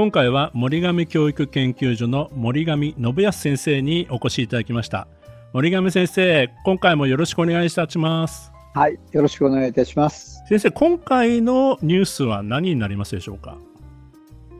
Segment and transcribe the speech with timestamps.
[0.00, 5.06] 今回は森上教育研究所の森上信康先生にお越しいただきました。
[5.52, 8.50] 森上先生今回もよろしくお願いいたします。
[8.72, 10.42] はいよろしくお願いいたします。
[10.48, 13.58] 先生今回のニュースは何になりますでしょうか？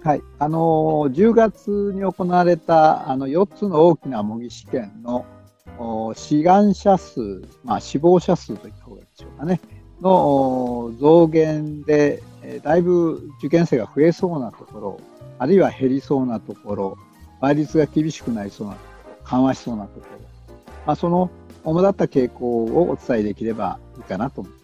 [0.04, 0.58] はいあの
[1.10, 5.24] 10月に行われたあの4つの大きな模擬試験の
[6.14, 9.58] 志願者数、まあ、死亡者数といった方がいいでしょうかね。
[10.02, 15.00] の増減で、えだいぶ受験生が増えそうなところ
[15.40, 16.98] あるいは減りそうなところ、
[17.40, 20.54] 倍率が厳しくなりそうなところ、緩和しそうなところ、
[20.86, 21.30] まあ、その
[21.64, 24.59] 主だった傾向をお伝えできればいいかなと思います。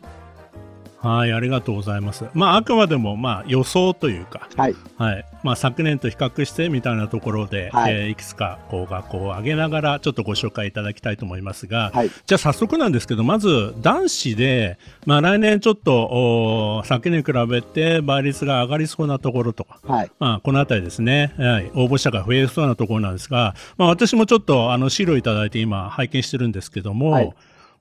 [0.98, 2.24] はい、ありがとうございます。
[2.34, 4.74] まあ、あくまでも、まあ、予想というか、はい。
[4.96, 5.24] はい。
[5.42, 20.10] まあ、昨年と比較してみたいなところで、はい、えー、いくつか、こう、学校を挙げながら、ちょっとご紹介いただきたいと思いますが、はい、じゃあ、早速なんですけど、まず、男子で、まあ、来年ちょっと、お昨年に比べて倍率が上がりそうなところとか、はい。
[20.18, 27.32] まあ、このあたりですね、はい、応募者が増えそうなところなんですが、まあ、私もちょっと、あの、資料いただいて今、拝見してるんですけども、はい、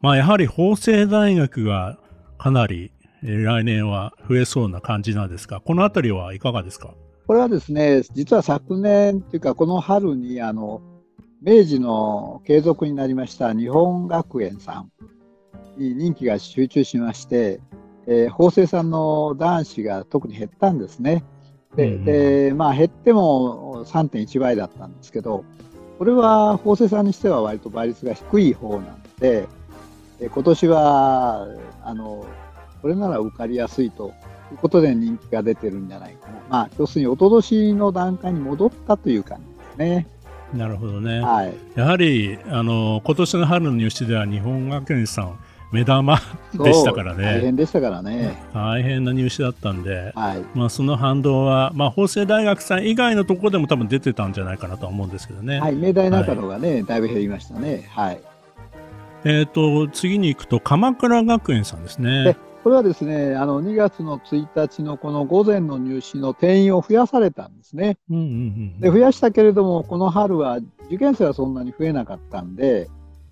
[0.02, 1.98] まあ、やはり法政大学が
[2.38, 2.92] かなり
[3.26, 6.94] 来年は増えそうな感じなんですが、このあたりはいかがですか？
[7.28, 10.82] これはですね、実は昨年というか、この春にあの
[11.42, 14.92] 明治の継続になりました日本学園さん
[15.82, 17.60] に人気が集中しまして、
[18.08, 21.24] えー、法政さんの男子が特に減ったんですね。
[21.76, 25.44] で、うん、でまあ、減っても3.1倍だったんですけど、
[25.98, 29.48] これは法政さんにしては割と倍率が低い方なので、
[30.22, 31.48] え今年は
[31.84, 32.26] あの
[32.86, 34.14] これなら受かりやすいと
[34.52, 36.34] いうことで人気が出てるんじゃないかな。
[36.52, 40.08] まあ、要するに、おととしの段階に戻ったという感じですね。
[40.54, 41.20] なるほどね。
[41.20, 45.40] はい、やはり、あの、今年の春の入試では日本学園さん、
[45.72, 46.22] 目玉
[46.54, 47.24] でしたからね。
[47.24, 48.38] 大変でしたからね。
[48.54, 55.60] 大変な入試だったんで、はい、まあその反動は、まあ、法政大学さん以外のところでも多分出てたんじゃないかなと思うんですけどね。
[55.60, 57.90] はい、明大中野がね、はい、だいぶ減りましたね。
[57.90, 58.22] はい。
[59.24, 62.38] えっ、ー、と、次に行くと、鎌倉学園さんですね。
[62.66, 68.00] これはですね、あの2月の1日のこの午前の入試の定員を増やされたんですね。
[68.10, 68.26] うんうんう
[68.78, 72.90] ん、で増やしたけれども、この春は受験生はそんなに増えなかったんで、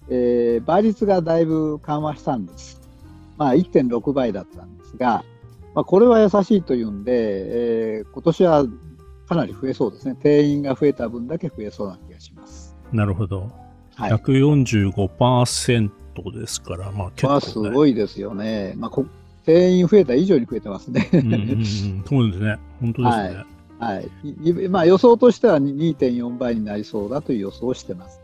[0.08, 2.80] えー、倍率がだいぶ緩和したんです。
[3.36, 5.26] まあ、1.6倍だったんですが、
[5.74, 7.14] まあ、これは優しいというんで、
[7.98, 8.66] えー、今年は
[9.28, 10.14] かなり増えそうですね。
[10.14, 12.78] 定員が増えた分だけ増えそうな気がします。
[12.92, 13.50] なるほど。
[13.96, 15.90] はい、145%
[16.40, 18.76] ですから、まあ結構、ね、まあ、すごいですよね。
[18.78, 19.08] まあ、こ
[19.46, 21.10] 定員増えた以上に増えてますね。
[21.14, 22.58] うんうんうん、そうですね。
[22.80, 23.24] 本当ですね。
[23.80, 23.96] はい。
[23.96, 28.22] はい、まあ予想としては2.4倍になりそうだという予想をしてます。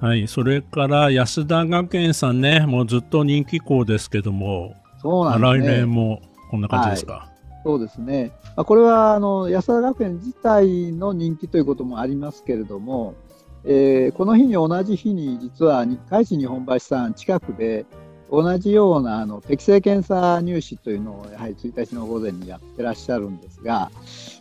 [0.00, 0.28] はい。
[0.28, 5.74] それから安田学園さんね、もうずっと人気校ですけども、そうなんですね。
[5.74, 6.20] 来年も
[6.50, 7.12] こんな感じですか？
[7.12, 8.30] はいそうですね。
[8.54, 13.16] まあ、これはあの安田学園自体の人気ということもありますけれども、
[13.64, 17.84] えー、この日に同じ日に実は海地日本橋さん近くで
[18.30, 23.90] 同じようなあの適正検査入試というのをやはり1日の午前にやってらっしゃるんですが、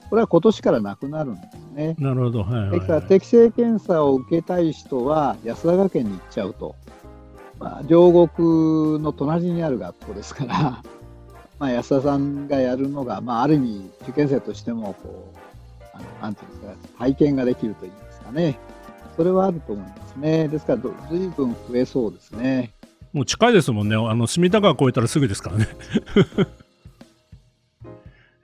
[0.09, 1.95] これは今年からなくなるんですね。
[1.99, 6.75] なるほど、はいはい、はい、適正検査を受けたい人は安田学園に行っちゃうと、
[7.59, 10.83] まあ、両国の隣にある学校ですから、
[11.59, 15.37] まあ、安田さんがやるのが、まあ、ある意味受験生としてもこう
[15.93, 18.57] あのなんていうんですか体験ができるといいますかね
[19.15, 20.47] それはあると思いますね。
[20.49, 20.79] ですから
[21.09, 22.73] ずいぶん増えそうですね。
[23.15, 23.95] もう近いですもんね。
[23.95, 25.67] あの、隅田川越えたらすぐですからね。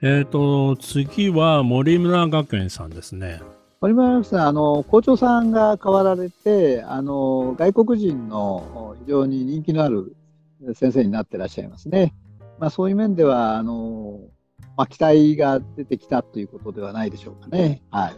[0.00, 3.42] えっと、次は森村学園さんですね。
[3.82, 10.16] 森村学園さん、あの、校長さんが変わられて、あの、外国人の非常に人気のある
[10.72, 12.14] 先生になってらっしゃいますね。
[12.58, 14.20] まあ、そういう面では、あの、
[14.78, 17.82] まあ、期待が出てきたということではないでしょうかね。
[17.90, 18.16] はい。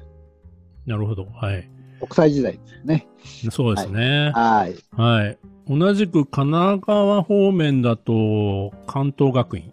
[0.88, 1.24] なるほど。
[1.24, 1.68] はい。
[1.98, 3.08] 国際時代ですね。
[3.50, 4.30] そうですね。
[4.32, 4.76] はい。
[4.92, 5.38] はい。
[5.68, 9.72] 同じく神奈川方面だと関東学院。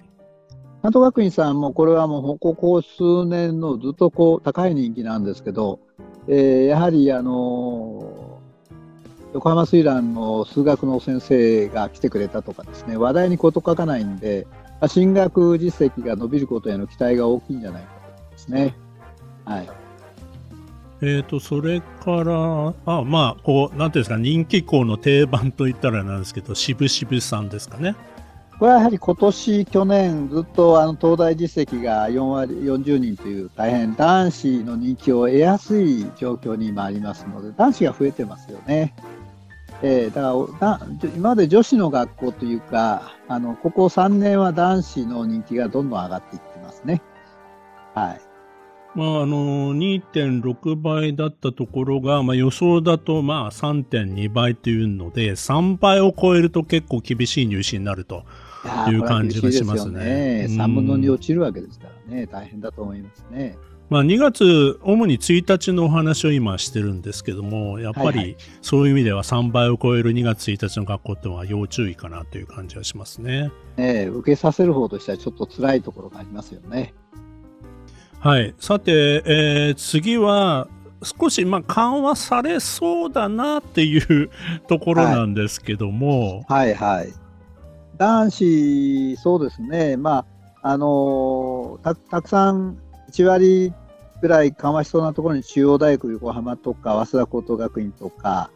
[0.81, 5.79] 関東学院さんもこれはもうここ数年のずっとこう高い人気なんですけど、
[6.27, 8.39] えー、やはりあの
[9.33, 14.47] 横浜水蘭の数学の先生が来てくれたとかですね話題に事書かないんで
[14.87, 18.75] 進学実績が伸びることへの期待が大きいんじゃないかと思いますね。
[19.45, 19.80] はい
[21.03, 27.95] えーと、それから、あまあ、こう、なんていうんですか、人気校の定番といったらなんですけど、渋々さんですかね。
[28.59, 38.93] これはやはり今年、去年、ずっとあの東大実績が4割40人という大変男子の人気を得やすい状況に今ありますので、男子が増えてますよね。
[39.81, 47.01] えー、だからだ今まで女子の学校というか、あのここ3年は男子の人気がどんどん上がっていってますね。
[47.95, 48.30] はい。
[48.93, 58.25] まあ、あの、2.6倍だったところが、まあ、予想だと、まあ、3.2倍というので、3倍を超えると結構厳しい入試になると
[58.89, 60.45] いう感じがしますね。
[60.49, 63.57] すね3分の2落ちるわけですからね、大変だと思いますね。
[63.89, 73.51] まあ、2月、主に1日のお話を今してるんですけども、やっぱりそういう意味では3倍を超える2月1日の学校っていうのは要注意かなという感じはしますね。
[73.77, 76.93] ええ、受けさせる方としてはちょっと辛いところがありますよね。
[78.21, 78.53] はい。
[78.59, 80.67] さて、えー、次は、
[81.01, 84.29] 少し、まあ、緩和されそうだなっていう
[84.69, 86.43] ところなんですけども。
[86.47, 87.13] はい、はい、はい。
[87.97, 89.97] 男子、そうですね。
[89.97, 90.25] まあ、
[90.61, 92.77] あのー、たたくさん
[93.11, 93.73] 1割
[94.21, 98.51] ぐらい緩和しそうなところに中央大学横浜とか早稲田高等学院とか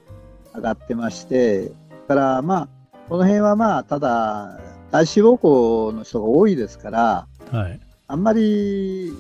[0.54, 1.72] 上がってまして
[2.08, 2.68] からまあ
[3.10, 4.60] この辺はまあただ
[4.92, 9.12] 大志望校の人が多いですから、はい、あんまり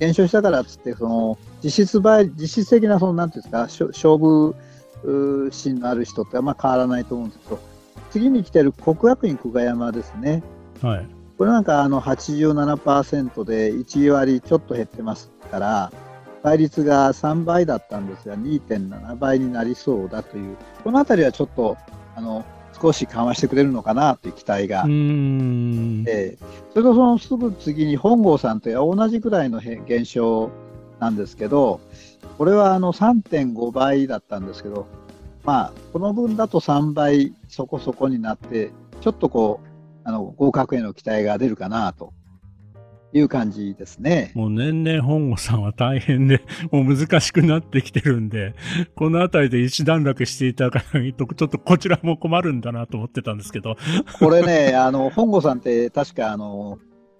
[0.00, 4.56] 減少したからっつってその実質倍実質的なそのなんていうんですか勝負
[5.52, 7.60] 心のある人ってあんま変わらないと思うんですけど
[8.10, 10.42] 次に来てる国学院久我山ですね、
[10.82, 11.06] はい、
[11.38, 15.92] これなんかあの87%で1割ちょっと減ってますから
[16.42, 20.56] 倍率が3倍だったんですが2.7倍になりそうだという。
[20.82, 21.76] この辺りはちょっと
[22.16, 22.44] あの
[22.80, 26.38] 少し緩和してくれるのかなという期待が、えー、
[26.72, 30.50] それとそのすぐ次に本郷さんと同じくらいの減少
[30.98, 31.80] なんですけど、
[32.38, 34.86] これはあの3.5倍だったんですけど、
[35.44, 38.70] まあ、この分だと3倍そこそこになって、
[39.00, 39.68] ちょっとこう、
[40.04, 42.12] あの合格への期待が出るかなと
[43.12, 44.32] いう感じですね。
[44.34, 48.54] もう年々本郷さんは大変で、 もう難しくなってきてるんで、
[48.94, 53.76] この辺りで一段落していただかないと、ちょっとこちらも困るんだなと思ってたんですけど。
[54.18, 56.78] これね、あの、本郷さんって確かあの、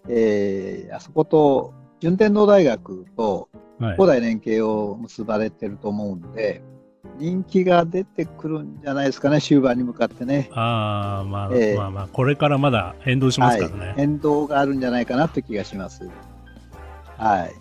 [0.09, 3.49] えー、あそこと、順天堂大学と、
[3.97, 6.70] 古代連携を結ばれてると思うんで、はい
[7.19, 10.51] 人気が出てくるんじゃないですかね、終盤に向かってね。
[10.53, 16.09] あ、まあ、えー、まあまあ、これからまだ変動しますからね、はい、変動があるんじゃないかなという気がします。
[17.17, 17.53] はい。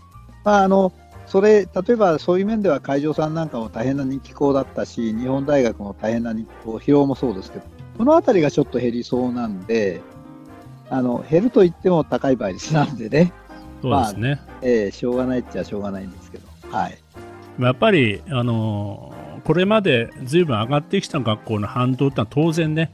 [0.44, 0.92] まあ、あの、
[1.26, 7.66] それ、例えばそういう面では海上さんなんかも大変な人気校だったし、日本大学も大変な人気校、疲労もそうですけど、
[7.98, 10.02] この辺りがちょっと減りそうなんで、
[10.90, 13.32] あの減ると言っても高い倍率なんでね、
[13.82, 16.98] そうですね、まあ、えー、しょうがないっちゃしょうがないんですけど、はい、
[17.60, 19.14] やっぱり、あの
[19.50, 22.92] これまでずいぶん上がってきた学校の反動ってのは当然ね、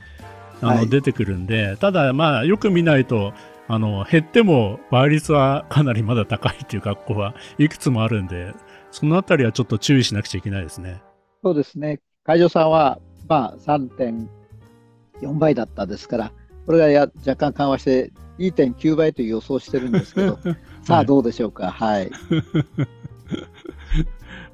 [0.61, 3.33] あの、はい、出てくるんで、ただ、まあ、よく見ないと、
[3.67, 8.53] あの、減っても倍率はかなりまだ高いっていう学校はいくつもあるんで、
[8.89, 11.01] そのあたりはちょっと注意しなくちゃいけないですね。
[11.43, 11.99] そうですね。
[12.23, 16.31] 会場さんは、まあ、3.4倍だったですから、
[16.65, 20.39] これがや若干緩和して2.9倍と予想してるんですけど、
[20.83, 21.69] さあどうでしょうか？
[21.69, 22.09] はい。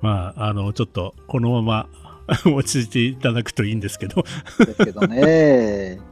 [0.01, 1.89] まあ、あの、ちょっとこのまま
[2.45, 4.23] 落ち着いていただくといいんですけど
[4.59, 5.99] ですけどね。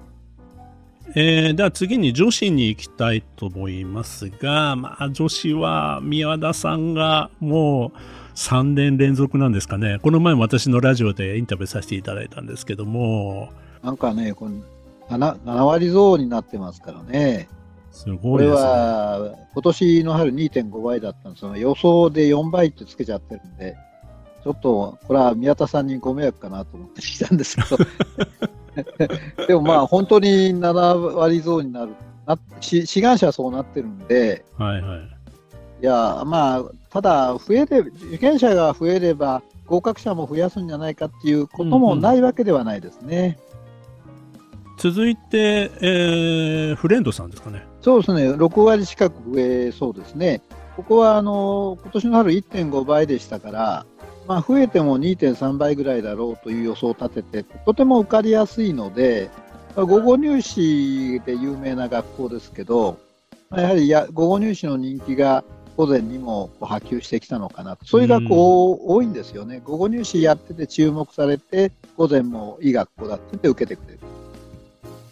[1.15, 7.97] えー、では次に女子に行きたいと思いますが、まあ、女子は宮田さんがもう
[8.35, 9.97] 3年連続なんですかね。
[10.03, 13.49] この前も私のラジオでインタビューさせていただいたんですけども。
[13.83, 14.61] なんかね、この
[15.09, 17.49] 7, 7割増になってますからね。
[17.91, 18.21] すごいですね。
[18.21, 27.77] これは今年の春2.5倍だったんですが、予想で4倍ってつけちゃってるんで、ちょっとこれは宮田さんにご迷惑かなと思ってきたんですけど、
[29.47, 30.27] でもまあ本当に
[30.59, 31.93] 7割増になる、
[32.25, 34.99] な志願者はそうなってるんで、はいはい、
[35.81, 43.37] いや、まあ、ただ増えれ、受験者が増えれば、合格者も増やすんじゃないかっていうこともないわけではないですね。
[44.65, 47.65] うんうん、続いて、えー、フレンドさんですかね。
[47.81, 50.41] そうですね、6割近く増えそうですね。
[50.75, 53.85] ここはあの今年の春1.5倍でしたから、
[54.29, 59.31] まあ、増えても2.3倍ぐらいだろうという予想を立てて、とても受かりやすいので、
[59.75, 62.99] まあ、午後入試で有名な学校ですけど、
[63.49, 65.43] まあ、やはりや午後入試の人気が
[65.77, 73.99] 午前にも波及してきたのかなと、そういう学校多いんですよね、午後入試やってて注目されて、午前もいい学校だって言って受けてくれる。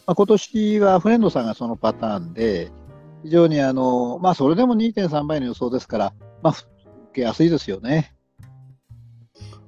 [0.05, 2.69] まあ、今年はフレンドさんがそのパターンで、
[3.23, 6.65] 非常にあの、まあ、それでも2.3倍の予想ですから、まあ、受
[7.15, 8.13] けやすいですよね。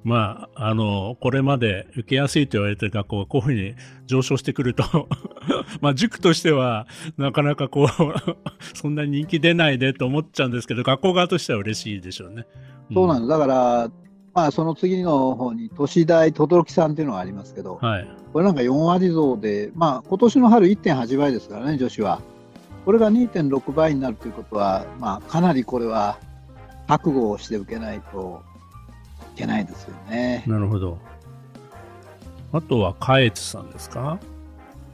[0.02, 3.74] まあ、あの、これまで受けやすいと言われてる学校がこういうふうに
[4.06, 5.08] 上昇してくると
[5.80, 6.86] まあ、塾としては、
[7.18, 7.88] なかなかこう
[8.74, 12.46] そんなに人気出ないでと思っちゃうんですけど、学校側としては嬉しいでしょうね。
[12.92, 13.28] そうなんです。
[13.28, 13.90] だから、
[14.32, 22.20] まあ、その次の方に、都市大轟さんっていうのがありますけど、はい、これなんか4割増で、まあ、今年の春1.8倍ですからね、女子は。
[22.84, 26.18] これが2.6倍になるということは、まあ、かなりこれは
[26.88, 28.49] 覚悟をして受けないとい
[29.34, 30.44] けないですよね。
[30.46, 30.98] なるほど。
[32.52, 34.18] あとは、カエツさんですか？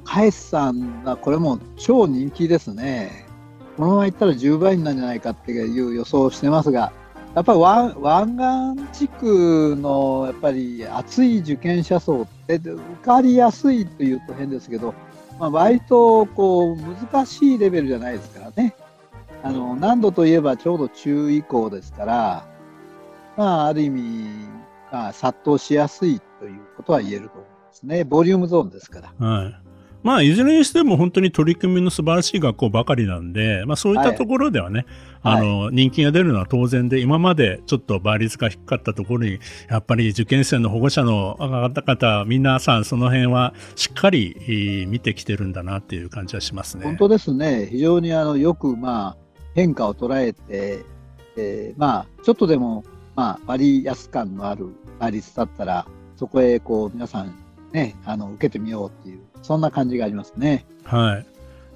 [0.04, 3.26] カエツさんは、これも超人気ですね。
[3.76, 6.92] このままいったら10倍になるんじゃないかっていう予想をしてますが、
[7.34, 14.94] やっぱり湾岸地区のやっぱり熱い受験者層って受かりやすいというと変ですけど、
[15.38, 18.74] まあ、割とこう難しいレベルじゃないですからね。
[19.42, 22.46] あの難度といえばちょうど中以降ですから、
[23.36, 24.02] まあ、ある意味、
[24.92, 28.04] まあ、殺到しやすいということは言えると思いますね。
[28.04, 29.26] ボリュームゾーンですから。
[29.26, 29.66] はい
[30.06, 34.86] まあ、いずれにしても本当に取り組みの素晴らしい学校ばかりなんで、まあ、そういったところではね、
[35.20, 46.84] はい、あの、はい、人気が出るのは当然で、今までちょっと倍率が低かったところに、やっぱり受験生の保護者の方々、皆さんその辺はしっかり見てきてるんだなっていう感じはしますね。
[46.84, 47.66] 本当ですね。
[47.68, 49.16] 非常にあのよく、まあ、
[49.56, 50.84] 変化を捉えて、
[51.36, 52.84] えー、まあ、ちょっとでも、
[53.16, 54.68] まあ、割安感のある
[55.00, 57.34] 倍率だったら、そこへこう皆さん
[57.72, 60.66] ね、あの受けてみようっていうそんな感じがありますね。
[60.84, 61.26] はい。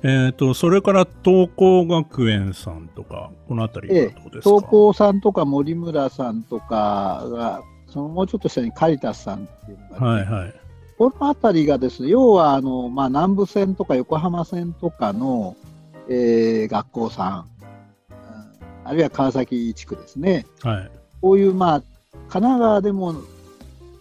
[0.02, 10.54] えーと、それから東光学園さんとか、この辺りはどうですか、東光さんとか森村さんとかが、そのもうちょっと下にカリタスさんっていうのが、はいはい、
[10.97, 15.54] この辺りがですね、要はあの、まあ、南部線とか横浜線とかの、
[16.09, 17.47] えー、学校さん、
[18.85, 20.90] あるいは川崎地区ですね、はい、
[21.21, 21.83] こういう、まあ、
[22.29, 23.15] 神奈川でも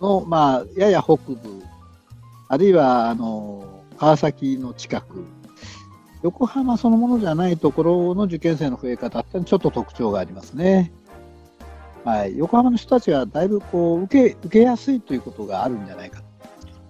[0.02, 1.40] の、まあ、やや北部、
[2.48, 5.26] あるいはあの川崎の近く、
[6.24, 10.92] 横浜そのものじゃないところの受験生の増え方ってちょっと特徴がありますね。
[12.06, 16.22] はい、横浜の人たちがだいぶこう受け受けやすいということがあるんじゃないか。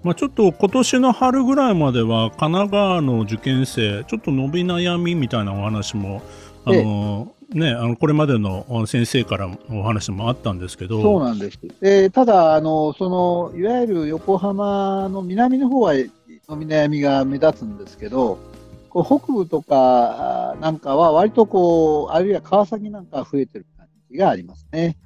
[0.02, 6.22] まあ、ちょっと今年の春ぐらいまでは神奈川の受験生ちょっと伸び悩みみたいなお話も
[6.64, 15.94] あの、ね、あのこれまでの先生からお話もあったんですけどそうなんです、でただあのその、いわゆる横浜の南の方は
[16.48, 18.38] 伸び悩みが目立つんですけど、
[18.90, 24.98] こう北部とかなんかは、割とこう、あるいは川崎なんか増えてる感じがありますね。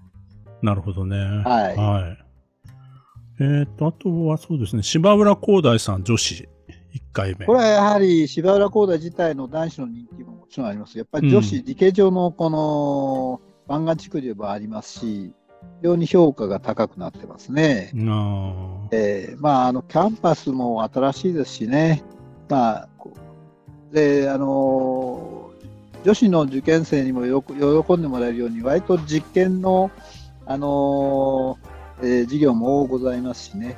[0.61, 1.17] なるほどね。
[1.17, 1.75] はい。
[1.75, 2.17] はい、
[3.39, 6.47] えー、と、あとはそうですね、芝浦光大さん女子。
[6.93, 7.45] 1回目。
[7.45, 10.97] これはやはり芝浦工大自体の男子の人気ももちろんあります。
[10.97, 15.33] やっぱり女子、うん、理系上のこの漫画地区でもありますし、
[15.81, 17.91] 非常に評価が高くなってますね。
[17.93, 22.03] あえー、まあ、あのキャンパスも新しいですしね、
[22.49, 22.89] まあ、
[23.91, 25.51] であの
[26.03, 29.89] 女子の受験生にもよく喜んでもらえるように、割と実験の、
[30.45, 31.57] あの
[32.01, 33.77] えー、授業もございますしね。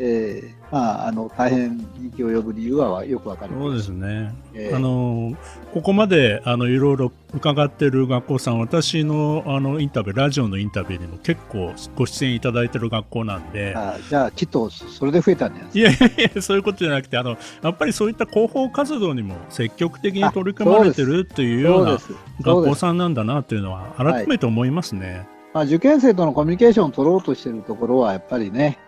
[0.00, 5.34] えーまあ、あの大変人気を呼ぶ理由はよくわかりますそうですね、えー、あの
[5.72, 16.06] ここまであのいろいろ伺っている学校さん、私のあのインタビュー、ラジオのインタビューにも結構ご出演いただいている学校なんで、あじゃあ、きっとそれで増えたんじゃないですか？
[16.06, 21.98] いやいやそういうことじゃなくてあの、やっぱりそういった広報活動にも積極的に取り組まれてるというような
[22.40, 25.26] 学校さんなんだなというのは、改めて思いますね。
[25.52, 28.87] まあ、受験生とのコミュニケーションを取ろうとしているところは、やっぱりね、あ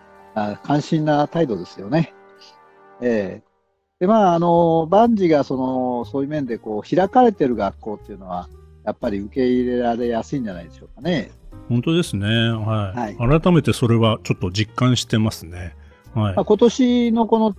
[0.63, 2.13] 関心な態度ですよね。
[3.01, 8.47] えー、で、まあ、あの、万事がその、そういう面でこう、開かれてる学校っていうのは、
[8.83, 11.31] やっぱり受け入れられやすいんじゃないでしょうかね。
[11.69, 12.27] 本当ですね。
[12.27, 13.15] はい。
[13.17, 15.75] はい、改めてそれはちょっと実感してますね。
[16.13, 16.35] はい。
[16.35, 17.55] まあ、今年のこの、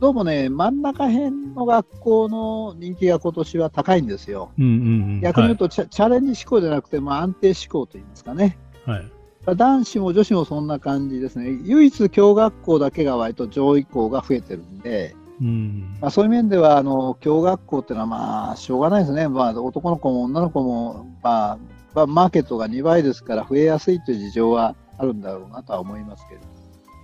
[0.00, 4.50] どうもね、真ん中辺の学校の人気が今年は高いんですよ。
[4.58, 4.74] うんうんう
[5.18, 8.58] ん、逆に言うと、はい、チャレンジ志向じゃなくて、まあ、安定志向といいますかね。
[8.86, 9.12] はい。
[9.44, 11.58] 男子も女子もそんな感じですね。
[11.64, 21.58] 唯一共学校だけが割と上位校が増えてるんで、うんまあ、そういう面ではあの共学校っていうのはまあしょうがないですね、まあ、男の子も女の子も、まあ
[21.94, 26.40] まあ、マーケットが2倍ですから増えやすいという事情はあるんだろうなとは思いますけど。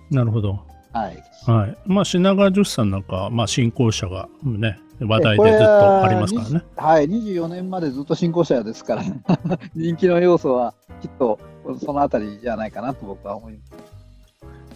[0.09, 0.68] なるほど。
[0.93, 1.23] はい。
[1.45, 1.77] はい。
[1.85, 6.63] まあ、品川女子さんなんか、まあ、新校舎がね、話題でずっとありますからね。
[6.75, 7.09] はい。
[7.09, 9.03] 24年までずっと新校舎ですから、
[9.75, 11.39] 人気の要素はきっと
[11.79, 13.71] そのあたりじゃないかなと僕は思います。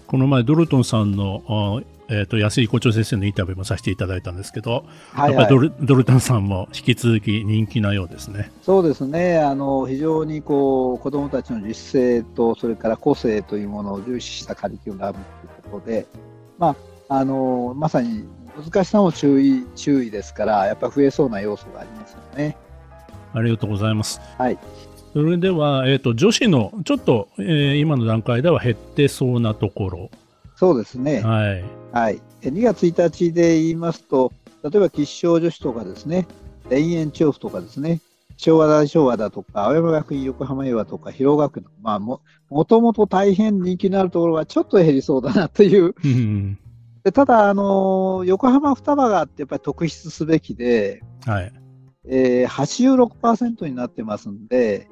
[0.08, 8.52] この前、ドルトンさんのえっ、と、安井校長先生のインタビューもさせていただいたんですけど、はい、はいやっぱりドルドルタンさんも引き続き人気なようですね。
[8.62, 9.40] そうですね。
[9.40, 16.06] あの、非常にこう、子供たちの自主性と、それから個性というものを重視したカリキュラムということで、
[16.58, 16.76] ま
[17.10, 18.26] あ、あの、まさに
[18.58, 22.58] 難しさも注意、注意ですから、やっぱ増えそうな要素がありますよね。
[23.34, 24.22] ありがとうございます。
[24.38, 24.58] はい。
[25.14, 30.10] それでは、えっ、と、女子の、ちょっと、えー今の段階では減ってそうなところ。
[30.56, 31.22] そうですね。
[31.22, 31.64] はい。
[31.94, 32.20] はい。
[32.42, 34.34] え2月1日で言いますと、
[34.64, 36.28] 例えば吉祥女子とかですね、
[36.68, 38.02] 田園調布とかですね、
[38.36, 45.94] 昭和大昭和だとか、青山学院横浜岩とか、広学院、まあも、もともと大変人気のあるところがちょっと減りそうだなという。
[46.04, 46.58] うん
[47.04, 51.54] でただ、あの横浜双葉があってやっぱり特筆すべきで、はい。
[52.06, 54.88] えー、86%になってますんで、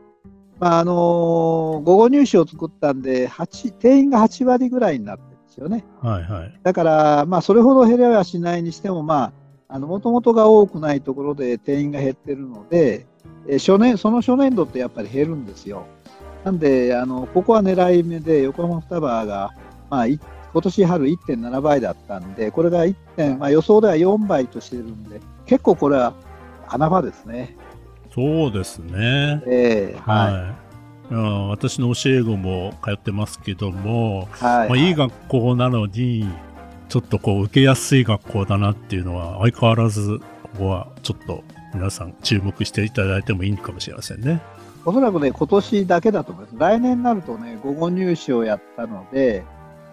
[0.60, 5.84] まああの午後入試を作ったんで、8定員が8割ぐらいになってですよね。
[6.02, 6.60] はいはい。
[6.64, 9.34] だから、まあ、それほど減れはしないにしても、ま
[9.68, 13.06] あ、あの、もともとが多くないところで定員が減ってるので、
[13.48, 15.86] えー初年、その初年度ってやっぱり減るんですよ。
[16.44, 19.52] なんで、あの、ここは狙い目で、横浜双葉が、
[19.90, 20.20] まあ、い
[20.54, 26.14] 今年春1.7倍だったんで、これが1点、まあ、予想では4倍としてるんで、結構これは
[26.68, 27.56] 穴場ですね。
[28.14, 29.42] そうですね。
[29.48, 30.34] ええはい。
[30.34, 30.71] はい。
[31.12, 34.70] うん私の教え子も通ってますけども、はい。
[34.70, 36.26] まあ、いい学校なのに、
[36.88, 44.42] ちょっとこう受けやすい学校だなっていうのは相変わらず、ここはちょっと皆さん注目していただいてもいいかもしれませんね。
[44.86, 46.56] おそらくね、今年だけだと思います。
[46.58, 49.44] 来年になるとね、午後入試をやったので、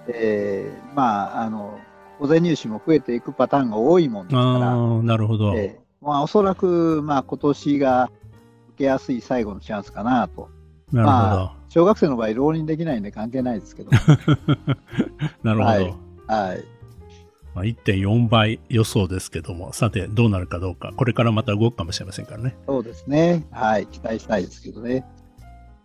[0.08, 1.78] えーまあ、あの、
[2.18, 5.52] 午前入試も増えていくパターンが多いもんですあかあ、なるほど。
[5.52, 8.10] ら、えーまあ、おそらく、まあ、今年が
[8.70, 10.48] 受けやすい最後のチャンスかなと。
[10.92, 13.90] なるまあ、小学生の場合、浪人できないんで関係ないですけど。
[13.90, 14.56] ほど。
[15.42, 15.64] なるほど。
[15.64, 15.94] はい
[16.28, 16.64] はい。
[17.54, 22.56] まあ、1.4倍予想ですけども、さてどうなるかどうか、これからまた動くかもしれませんからね。
[22.66, 23.46] そうですね。
[23.50, 23.86] はい。
[23.86, 25.04] 期待したいですけどね。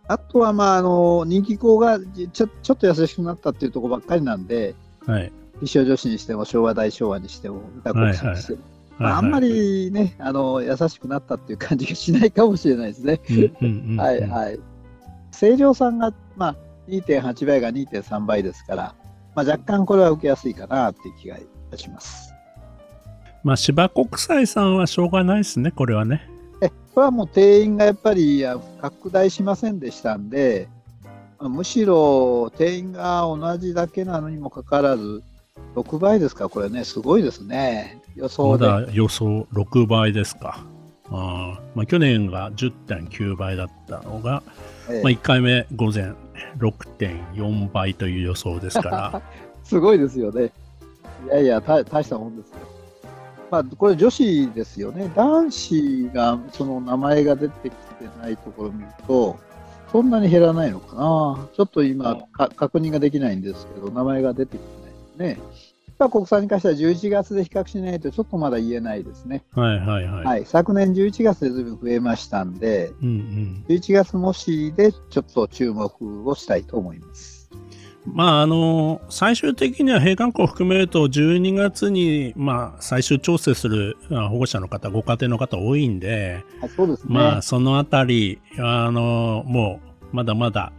[0.06, 4.74] あとは、まあ、あの、人気校がちょちょっと優しくなったっていうところばっかりなんで、
[5.06, 5.32] はい。
[5.62, 8.58] 一生女子にしても昭和大昭和にしても歌子にしても、
[8.98, 13.20] まあ、あんまりねあの優しくなったっていう感じがしないかもしれないですね。
[13.96, 14.60] はい はい。
[15.34, 16.56] 正常さんが、まあ、
[16.88, 18.94] 2.8倍が2.3倍ですから、
[19.34, 22.32] まあ、若干これは受けやすいかなっていう気がいたします。
[23.42, 26.28] まあ、芝国際さんはしょうがないですね、これはね。
[26.62, 30.68] えこれはもう定員がやっぱりあ拡大しませんでしたんで、
[31.38, 35.22] まあむしろ定員が同じだけなのにもかかわらず、
[35.74, 38.00] 6倍ですか、これね、すごいですね。
[38.16, 38.66] 予ま想で。
[38.66, 40.64] だ予想6倍ですか。
[41.10, 44.42] あーまあ、去年が10.9倍だったのが、
[44.88, 46.14] ええまあ、1回目午前
[46.58, 49.22] 6.4倍という予想ですから、
[49.64, 50.50] すごいですよね。
[51.26, 52.56] いやいや、た大したもんですよ。
[53.50, 55.10] まあ、これ女子ですよね。
[55.14, 57.76] 男子がその名前が出てきて
[58.20, 59.36] ないところを見ると、
[59.92, 61.48] そんなに減らないのかな。
[61.54, 65.73] ちょっと今、か確認ができないんですけど、名前が出てきてないですね。
[65.98, 69.44] まあ国産に関しては11月で比較しないとちょっとまだ言えないですね。
[69.52, 70.24] はいはいはい。
[70.24, 77.50] はい、昨年11月でずいぶん増えましたんで、うんうん、11月模試でちょっと注目をしたいと思います。
[78.06, 87.14] まああの最終的には閉館校を含めると12月に、まあ、最終調整するあ保護者の方ご家庭の方多いんで、はい、そうですね。
[87.14, 89.80] まあそのあたりあのも
[90.12, 90.72] うまだまだ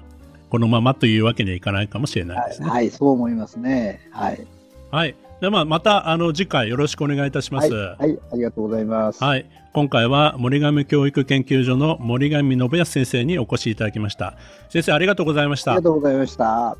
[0.49, 2.69] このままというわけにはいかないかもしれないはい、ですね。
[2.69, 4.07] はい、そう思いますね。
[4.11, 4.47] はい。
[4.95, 5.15] はい。
[5.41, 7.73] でまあ、またあの次回よろしくお願いいたします。
[7.73, 9.21] はい、はい、ありがとうございます。
[9.21, 9.45] はい。
[9.73, 14.37] 今回は森上教育研究所の森上信康先生にお越しいただきました。
[14.69, 15.83] 先生ありがとうございましたありが。
[15.83, 16.77] とうございました。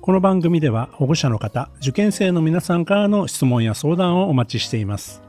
[0.00, 5.22] この番組では保護者の方、受験生の皆さんからの質問や相談をお待ちしています。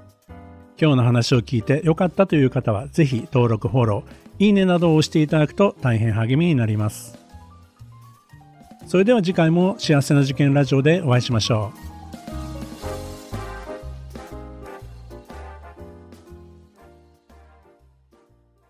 [0.79, 7.20] 今日の話を聞いて良かったという方は、ぜひ登録、フォロー、いいねなどを押していただくと大変励みになります。
[8.91, 11.90] それでは次回も幸せな受験ラジオでお会いしましょう。